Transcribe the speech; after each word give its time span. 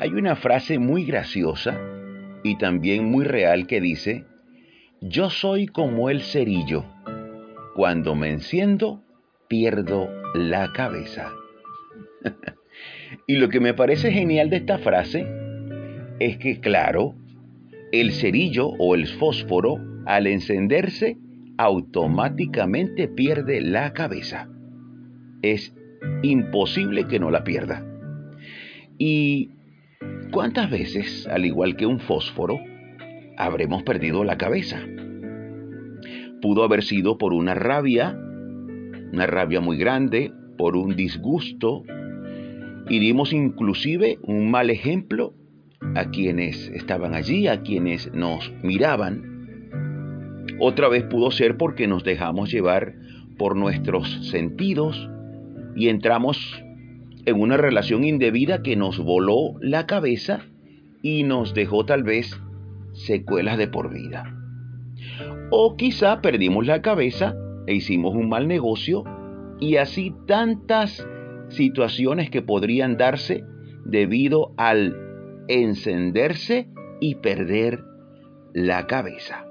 Hay 0.00 0.10
una 0.10 0.36
frase 0.36 0.78
muy 0.78 1.04
graciosa 1.04 1.76
y 2.44 2.56
también 2.56 3.06
muy 3.06 3.24
real 3.24 3.66
que 3.66 3.80
dice, 3.80 4.24
yo 5.00 5.28
soy 5.28 5.66
como 5.66 6.08
el 6.08 6.22
cerillo, 6.22 6.84
cuando 7.74 8.14
me 8.14 8.30
enciendo 8.30 9.02
pierdo 9.48 10.08
la 10.34 10.72
cabeza. 10.72 11.32
y 13.26 13.38
lo 13.38 13.48
que 13.48 13.58
me 13.58 13.74
parece 13.74 14.12
genial 14.12 14.50
de 14.50 14.58
esta 14.58 14.78
frase 14.78 15.26
es 16.20 16.36
que, 16.38 16.60
claro, 16.60 17.16
el 17.90 18.12
cerillo 18.12 18.68
o 18.68 18.94
el 18.94 19.08
fósforo, 19.08 19.78
al 20.06 20.28
encenderse, 20.28 21.16
automáticamente 21.56 23.08
pierde 23.08 23.60
la 23.60 23.92
cabeza. 23.94 24.48
Es 25.42 25.74
imposible 26.22 27.08
que 27.08 27.18
no 27.18 27.32
la 27.32 27.42
pierda. 27.42 27.84
¿Y 28.96 29.50
cuántas 30.30 30.70
veces, 30.70 31.26
al 31.28 31.44
igual 31.44 31.76
que 31.76 31.86
un 31.86 32.00
fósforo, 32.00 32.58
habremos 33.36 33.82
perdido 33.82 34.24
la 34.24 34.38
cabeza? 34.38 34.80
Pudo 36.40 36.64
haber 36.64 36.82
sido 36.82 37.18
por 37.18 37.32
una 37.32 37.54
rabia, 37.54 38.18
una 39.12 39.26
rabia 39.26 39.60
muy 39.60 39.76
grande, 39.76 40.32
por 40.56 40.76
un 40.76 40.96
disgusto, 40.96 41.84
y 42.88 42.98
dimos 42.98 43.32
inclusive 43.32 44.18
un 44.22 44.50
mal 44.50 44.70
ejemplo 44.70 45.34
a 45.94 46.10
quienes 46.10 46.68
estaban 46.68 47.14
allí, 47.14 47.48
a 47.48 47.62
quienes 47.62 48.12
nos 48.12 48.52
miraban. 48.62 49.38
Otra 50.60 50.88
vez 50.88 51.04
pudo 51.04 51.30
ser 51.30 51.56
porque 51.56 51.86
nos 51.86 52.04
dejamos 52.04 52.50
llevar 52.50 52.94
por 53.36 53.56
nuestros 53.56 54.28
sentidos 54.28 55.08
y 55.76 55.88
entramos 55.88 56.62
en 57.28 57.40
una 57.40 57.56
relación 57.56 58.04
indebida 58.04 58.62
que 58.62 58.76
nos 58.76 58.98
voló 58.98 59.54
la 59.60 59.86
cabeza 59.86 60.46
y 61.02 61.22
nos 61.22 61.54
dejó 61.54 61.84
tal 61.84 62.02
vez 62.02 62.40
secuelas 62.92 63.58
de 63.58 63.68
por 63.68 63.92
vida. 63.92 64.34
O 65.50 65.76
quizá 65.76 66.20
perdimos 66.20 66.66
la 66.66 66.82
cabeza 66.82 67.36
e 67.66 67.74
hicimos 67.74 68.14
un 68.14 68.28
mal 68.28 68.48
negocio 68.48 69.04
y 69.60 69.76
así 69.76 70.14
tantas 70.26 71.06
situaciones 71.48 72.30
que 72.30 72.42
podrían 72.42 72.96
darse 72.96 73.44
debido 73.84 74.52
al 74.56 74.96
encenderse 75.48 76.68
y 77.00 77.16
perder 77.16 77.84
la 78.52 78.86
cabeza. 78.86 79.46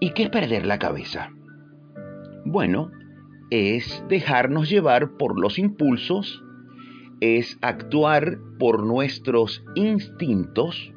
¿Y 0.00 0.10
qué 0.10 0.24
es 0.24 0.30
perder 0.30 0.66
la 0.66 0.78
cabeza? 0.78 1.30
Bueno, 2.44 2.90
es 3.50 4.04
dejarnos 4.08 4.70
llevar 4.70 5.16
por 5.16 5.40
los 5.40 5.58
impulsos, 5.58 6.42
es 7.20 7.58
actuar 7.62 8.38
por 8.58 8.84
nuestros 8.84 9.64
instintos 9.74 10.92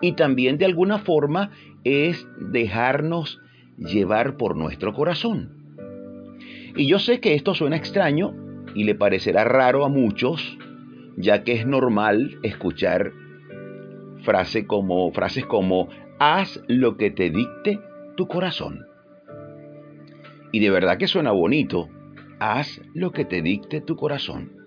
y 0.00 0.12
también 0.12 0.58
de 0.58 0.66
alguna 0.66 0.98
forma 0.98 1.50
es 1.84 2.28
dejarnos 2.38 3.40
llevar 3.76 4.36
por 4.36 4.56
nuestro 4.56 4.92
corazón. 4.92 5.58
Y 6.76 6.86
yo 6.86 6.98
sé 6.98 7.20
que 7.20 7.34
esto 7.34 7.54
suena 7.54 7.76
extraño 7.76 8.34
y 8.74 8.84
le 8.84 8.94
parecerá 8.94 9.44
raro 9.44 9.84
a 9.84 9.88
muchos, 9.88 10.58
ya 11.16 11.42
que 11.42 11.52
es 11.52 11.66
normal 11.66 12.38
escuchar 12.42 13.12
frase 14.22 14.66
como, 14.66 15.10
frases 15.12 15.46
como 15.46 15.88
haz 16.18 16.62
lo 16.66 16.96
que 16.96 17.10
te 17.10 17.30
dicte 17.30 17.80
tu 18.16 18.28
corazón. 18.28 18.86
Y 20.52 20.60
de 20.60 20.70
verdad 20.70 20.98
que 20.98 21.06
suena 21.06 21.32
bonito, 21.32 21.88
haz 22.38 22.80
lo 22.94 23.12
que 23.12 23.24
te 23.24 23.42
dicte 23.42 23.80
tu 23.80 23.96
corazón. 23.96 24.57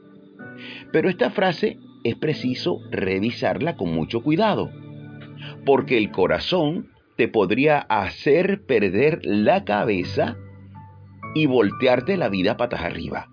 Pero 0.91 1.09
esta 1.09 1.29
frase 1.29 1.79
es 2.03 2.15
preciso 2.15 2.79
revisarla 2.89 3.75
con 3.75 3.93
mucho 3.93 4.21
cuidado, 4.21 4.71
porque 5.65 5.97
el 5.97 6.11
corazón 6.11 6.89
te 7.17 7.27
podría 7.27 7.79
hacer 7.79 8.65
perder 8.65 9.19
la 9.23 9.63
cabeza 9.63 10.37
y 11.35 11.45
voltearte 11.45 12.17
la 12.17 12.29
vida 12.29 12.57
patas 12.57 12.81
arriba. 12.81 13.29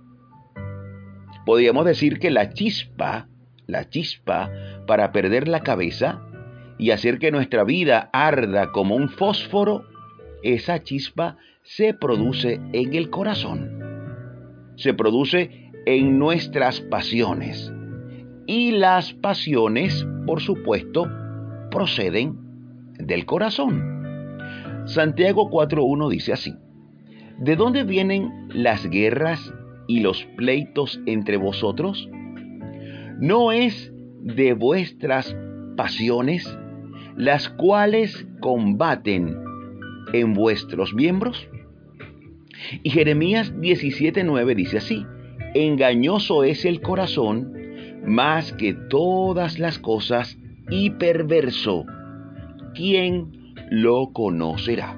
Podríamos 1.47 1.87
decir 1.87 2.19
que 2.19 2.31
la 2.31 2.53
chispa, 2.53 3.28
la 3.67 3.88
chispa 3.88 4.50
para 4.87 5.12
perder 5.12 5.49
la 5.49 5.61
cabeza 5.61 6.22
y 6.78 6.91
hacer 6.91 7.19
que 7.19 7.31
nuestra 7.31 7.65
vida 7.65 8.11
arda 8.12 8.71
como 8.72 8.94
un 8.94 9.09
fósforo, 9.09 9.84
esa 10.43 10.83
chispa 10.83 11.37
se 11.62 11.94
produce 11.94 12.61
en 12.72 12.94
el 12.94 13.11
corazón, 13.11 14.75
se 14.77 14.94
produce 14.94 15.68
en 15.88 16.19
nuestras 16.19 16.82
pasiones. 16.82 17.72
Y 18.47 18.72
las 18.72 19.15
pasiones, 19.15 20.06
por 20.26 20.43
supuesto, 20.43 21.10
proceden 21.71 22.37
del 22.99 23.25
corazón. 23.25 24.84
Santiago 24.84 25.49
4.1 25.50 26.10
dice 26.10 26.34
así, 26.34 26.54
¿de 27.38 27.56
dónde 27.56 27.84
vienen 27.84 28.49
las 28.50 28.87
guerras 28.91 29.54
y 29.87 30.00
los 30.00 30.25
pleitos 30.37 31.00
entre 31.06 31.38
vosotros? 31.38 32.06
¿No 33.19 33.50
es 33.50 33.91
de 34.20 34.53
vuestras 34.53 35.34
pasiones 35.75 36.55
las 37.16 37.49
cuales 37.49 38.28
combaten 38.41 39.38
en 40.12 40.34
vuestros 40.34 40.93
miembros? 40.93 41.49
Y 42.82 42.91
Jeremías 42.91 43.55
17:9 43.55 44.55
dice 44.55 44.76
así, 44.76 45.06
engañoso 45.66 46.44
es 46.44 46.64
el 46.64 46.80
corazón 46.80 47.52
más 48.06 48.52
que 48.52 48.74
todas 48.74 49.58
las 49.58 49.78
cosas 49.78 50.38
y 50.70 50.91
perverso. 50.91 51.84
¿Quién 52.74 53.54
lo 53.70 54.12
conocerá? 54.12 54.96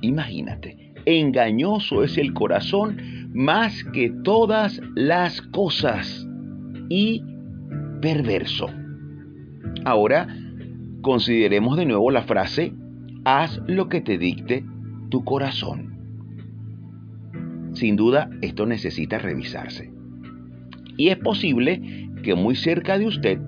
Imagínate, 0.00 0.94
engañoso 1.04 2.02
es 2.02 2.16
el 2.18 2.32
corazón 2.32 2.96
más 3.34 3.84
que 3.92 4.10
todas 4.10 4.80
las 4.94 5.40
cosas 5.42 6.26
y 6.88 7.22
perverso. 8.00 8.68
Ahora 9.84 10.28
consideremos 11.02 11.76
de 11.76 11.86
nuevo 11.86 12.10
la 12.10 12.22
frase, 12.22 12.72
haz 13.24 13.60
lo 13.66 13.88
que 13.88 14.00
te 14.00 14.18
dicte 14.18 14.64
tu 15.10 15.24
corazón. 15.24 15.91
Sin 17.74 17.96
duda, 17.96 18.30
esto 18.42 18.66
necesita 18.66 19.18
revisarse. 19.18 19.90
Y 20.96 21.08
es 21.08 21.16
posible 21.16 22.10
que 22.22 22.34
muy 22.34 22.54
cerca 22.54 22.98
de 22.98 23.06
usted, 23.06 23.40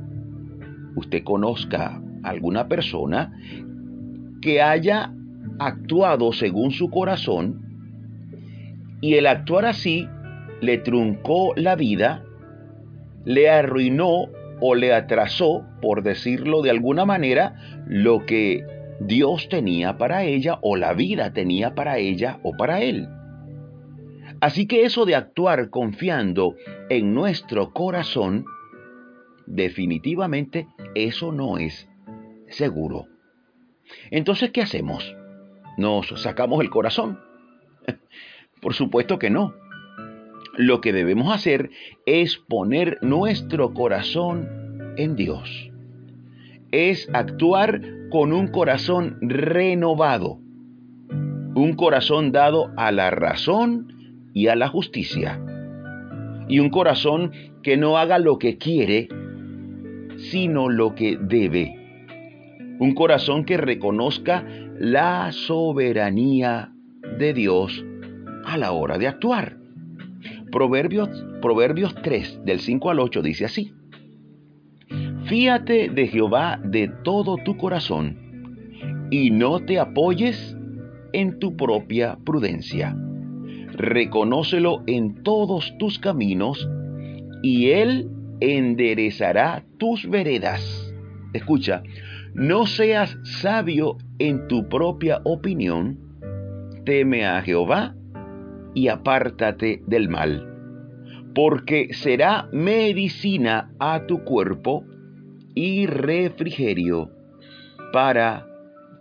usted 0.96 1.22
conozca 1.22 2.00
a 2.22 2.28
alguna 2.28 2.68
persona 2.68 3.32
que 4.40 4.62
haya 4.62 5.12
actuado 5.58 6.32
según 6.32 6.70
su 6.70 6.90
corazón 6.90 7.64
y 9.00 9.14
el 9.14 9.26
actuar 9.26 9.66
así 9.66 10.08
le 10.60 10.78
truncó 10.78 11.54
la 11.56 11.76
vida, 11.76 12.24
le 13.24 13.50
arruinó 13.50 14.28
o 14.60 14.74
le 14.74 14.94
atrasó, 14.94 15.66
por 15.82 16.02
decirlo 16.02 16.62
de 16.62 16.70
alguna 16.70 17.04
manera, 17.04 17.54
lo 17.86 18.24
que 18.24 18.64
Dios 19.00 19.48
tenía 19.50 19.98
para 19.98 20.24
ella 20.24 20.58
o 20.62 20.76
la 20.76 20.94
vida 20.94 21.32
tenía 21.32 21.74
para 21.74 21.98
ella 21.98 22.38
o 22.42 22.56
para 22.56 22.80
él. 22.80 23.08
Así 24.44 24.66
que 24.66 24.84
eso 24.84 25.06
de 25.06 25.14
actuar 25.14 25.70
confiando 25.70 26.54
en 26.90 27.14
nuestro 27.14 27.72
corazón, 27.72 28.44
definitivamente 29.46 30.68
eso 30.94 31.32
no 31.32 31.56
es 31.56 31.88
seguro. 32.50 33.06
Entonces, 34.10 34.50
¿qué 34.50 34.60
hacemos? 34.60 35.16
¿Nos 35.78 36.08
sacamos 36.20 36.60
el 36.60 36.68
corazón? 36.68 37.20
Por 38.60 38.74
supuesto 38.74 39.18
que 39.18 39.30
no. 39.30 39.54
Lo 40.58 40.82
que 40.82 40.92
debemos 40.92 41.34
hacer 41.34 41.70
es 42.04 42.36
poner 42.36 42.98
nuestro 43.00 43.72
corazón 43.72 44.92
en 44.98 45.16
Dios. 45.16 45.70
Es 46.70 47.08
actuar 47.14 47.80
con 48.10 48.34
un 48.34 48.48
corazón 48.48 49.16
renovado. 49.22 50.38
Un 51.54 51.76
corazón 51.78 52.30
dado 52.30 52.74
a 52.76 52.92
la 52.92 53.08
razón 53.08 53.93
y 54.34 54.48
a 54.48 54.56
la 54.56 54.68
justicia. 54.68 55.40
Y 56.48 56.58
un 56.58 56.68
corazón 56.68 57.32
que 57.62 57.78
no 57.78 57.96
haga 57.96 58.18
lo 58.18 58.38
que 58.38 58.58
quiere, 58.58 59.08
sino 60.16 60.68
lo 60.68 60.94
que 60.94 61.16
debe. 61.18 61.78
Un 62.78 62.94
corazón 62.94 63.44
que 63.44 63.56
reconozca 63.56 64.44
la 64.78 65.32
soberanía 65.32 66.72
de 67.18 67.32
Dios 67.32 67.84
a 68.44 68.58
la 68.58 68.72
hora 68.72 68.98
de 68.98 69.08
actuar. 69.08 69.56
Proverbios, 70.50 71.08
Proverbios 71.40 71.94
3, 72.02 72.44
del 72.44 72.60
5 72.60 72.90
al 72.90 73.00
8 73.00 73.22
dice 73.22 73.44
así. 73.46 73.72
Fíate 75.26 75.88
de 75.88 76.08
Jehová 76.08 76.60
de 76.62 76.88
todo 77.02 77.36
tu 77.38 77.56
corazón 77.56 79.08
y 79.10 79.30
no 79.30 79.60
te 79.60 79.78
apoyes 79.78 80.56
en 81.12 81.38
tu 81.38 81.56
propia 81.56 82.18
prudencia. 82.24 82.96
Reconócelo 83.74 84.82
en 84.86 85.22
todos 85.22 85.76
tus 85.78 85.98
caminos 85.98 86.68
y 87.42 87.70
Él 87.70 88.10
enderezará 88.40 89.64
tus 89.78 90.08
veredas. 90.08 90.94
Escucha, 91.32 91.82
no 92.34 92.66
seas 92.66 93.18
sabio 93.22 93.98
en 94.18 94.48
tu 94.48 94.68
propia 94.68 95.20
opinión, 95.24 95.98
teme 96.84 97.26
a 97.26 97.42
Jehová 97.42 97.94
y 98.74 98.88
apártate 98.88 99.82
del 99.86 100.08
mal, 100.08 100.48
porque 101.34 101.92
será 101.92 102.48
medicina 102.52 103.72
a 103.78 104.06
tu 104.06 104.24
cuerpo 104.24 104.84
y 105.54 105.86
refrigerio 105.86 107.10
para 107.92 108.46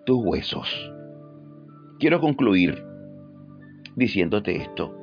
tus 0.05 0.23
huesos. 0.23 0.91
Quiero 1.99 2.19
concluir 2.19 2.92
diciéndote 3.95 4.55
esto. 4.57 4.95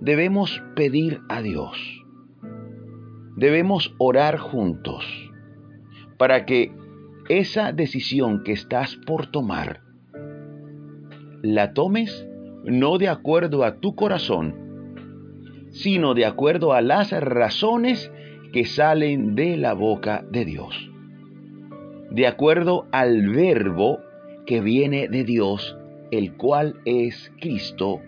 Debemos 0.00 0.62
pedir 0.74 1.20
a 1.28 1.42
Dios. 1.42 2.04
Debemos 3.36 3.94
orar 3.98 4.38
juntos 4.38 5.04
para 6.18 6.46
que 6.46 6.72
esa 7.28 7.72
decisión 7.72 8.44
que 8.44 8.52
estás 8.52 8.96
por 8.96 9.26
tomar 9.26 9.80
la 11.42 11.72
tomes 11.72 12.26
no 12.64 12.98
de 12.98 13.08
acuerdo 13.08 13.64
a 13.64 13.80
tu 13.80 13.94
corazón, 13.94 14.54
sino 15.70 16.14
de 16.14 16.24
acuerdo 16.24 16.72
a 16.72 16.80
las 16.80 17.12
razones 17.12 18.10
que 18.52 18.64
salen 18.64 19.34
de 19.34 19.56
la 19.56 19.74
boca 19.74 20.24
de 20.30 20.44
Dios, 20.44 20.90
de 22.10 22.26
acuerdo 22.26 22.86
al 22.92 23.28
verbo 23.28 23.98
que 24.46 24.60
viene 24.60 25.08
de 25.08 25.24
Dios, 25.24 25.76
el 26.16 26.36
cual 26.36 26.80
es 26.84 27.32
Cristo, 27.40 28.00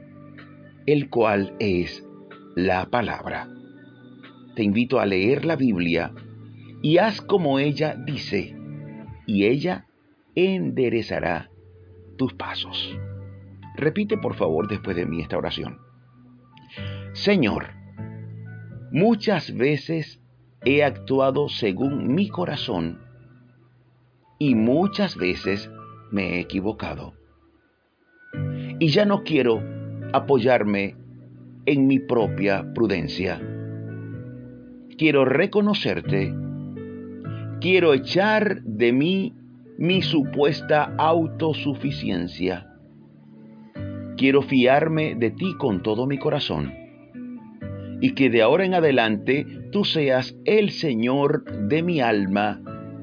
el 0.87 1.11
cual 1.11 1.56
es 1.58 2.06
la 2.55 2.87
palabra. 2.87 3.49
Te 4.55 4.62
invito 4.62 5.00
a 5.00 5.06
leer 5.06 5.44
la 5.44 5.56
Biblia 5.56 6.12
y 6.82 6.99
haz 6.99 7.20
como 7.20 7.58
ella 7.58 7.97
dice, 7.97 8.56
y 9.26 9.47
ella 9.47 9.87
enderezará 10.37 11.50
tus 12.17 12.32
pasos. 12.35 12.97
Repite 13.75 14.17
por 14.19 14.37
favor 14.37 14.69
después 14.69 14.97
de 14.97 15.05
mí 15.05 15.20
esta 15.20 15.37
oración. 15.37 15.79
Señor, 17.12 17.70
muchas 18.93 19.55
veces 19.55 20.23
he 20.64 20.85
actuado 20.85 21.49
según 21.49 22.14
mi 22.14 22.29
corazón 22.29 23.00
y 24.38 24.55
muchas 24.55 25.17
veces 25.17 25.70
me 26.12 26.35
he 26.35 26.41
equivocado. 26.41 27.14
Y 28.78 28.88
ya 28.88 29.05
no 29.05 29.23
quiero 29.23 29.62
apoyarme 30.12 30.96
en 31.67 31.87
mi 31.87 31.99
propia 31.99 32.73
prudencia. 32.75 33.40
Quiero 34.96 35.25
reconocerte, 35.25 36.34
quiero 37.61 37.94
echar 37.94 38.62
de 38.62 38.93
mí 38.93 39.34
mi 39.78 40.02
supuesta 40.02 40.94
autosuficiencia 40.96 42.76
quiero 44.17 44.43
fiarme 44.43 45.14
de 45.14 45.31
ti 45.31 45.55
con 45.58 45.82
todo 45.82 46.06
mi 46.06 46.19
corazón 46.19 46.73
y 48.00 48.12
que 48.12 48.31
de 48.31 48.43
ahora 48.43 48.64
en 48.64 48.75
adelante 48.75 49.46
tú 49.73 49.84
seas 49.84 50.37
el 50.44 50.70
Señor 50.70 51.44
de 51.69 51.82
mi 51.82 52.00
alma 52.00 52.61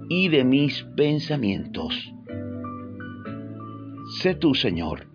y 0.10 0.30
de 0.30 0.44
mis 0.44 0.84
pensamientos. 0.96 2.14
Sé 4.20 4.36
tú, 4.36 4.54
Señor, 4.54 5.08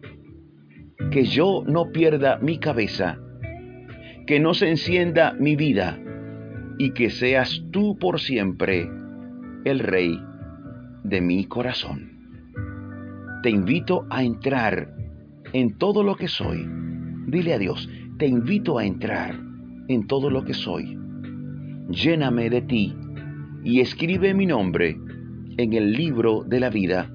que 1.11 1.25
yo 1.25 1.63
no 1.67 1.91
pierda 1.93 2.39
mi 2.39 2.59
cabeza, 2.59 3.19
que 4.27 4.41
no 4.41 4.53
se 4.53 4.69
encienda 4.69 5.33
mi 5.39 5.57
vida 5.57 5.99
y 6.77 6.91
que 6.91 7.11
seas 7.11 7.65
tú 7.71 7.97
por 7.99 8.21
siempre 8.21 8.91
el 9.65 9.79
Rey 9.79 10.21
de 11.05 11.21
mi 11.21 11.45
corazón. 11.45 12.13
Te 13.43 13.51
invito 13.51 14.07
a 14.11 14.23
entrar 14.25 14.95
en 15.53 15.79
todo 15.79 16.03
lo 16.03 16.17
que 16.17 16.29
soy. 16.29 16.69
Dile 17.27 17.55
a 17.55 17.59
Dios, 17.59 17.89
te 18.19 18.27
invito 18.27 18.79
a 18.79 18.85
entrar 18.85 19.35
en 19.87 20.07
todo 20.07 20.31
lo 20.31 20.45
que 20.45 20.55
soy. 20.55 20.99
Lléname 21.89 22.51
de 22.51 22.63
ti 22.63 22.95
y 23.65 23.81
escribe 23.81 24.35
mi 24.35 24.47
nombre 24.47 24.99
en 25.57 25.73
el 25.73 25.93
libro 25.93 26.45
de 26.45 26.61
la 26.61 26.71
vida. 26.71 27.11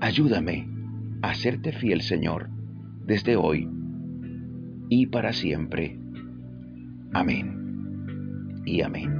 Ayúdame 0.00 0.69
a 1.22 1.34
serte 1.34 1.72
fiel, 1.72 2.02
Señor, 2.02 2.48
desde 3.06 3.36
hoy 3.36 3.68
y 4.88 5.06
para 5.06 5.32
siempre. 5.32 5.98
Amén 7.12 8.62
y 8.64 8.82
amén. 8.82 9.12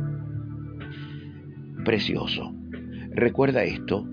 Precioso. 1.85 2.55
Recuerda 3.13 3.65
esto, 3.65 4.07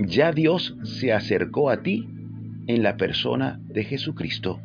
ya 0.00 0.32
Dios 0.32 0.76
se 0.82 1.12
acercó 1.12 1.70
a 1.70 1.82
ti 1.82 2.08
en 2.66 2.82
la 2.82 2.96
persona 2.96 3.58
de 3.64 3.84
Jesucristo, 3.84 4.60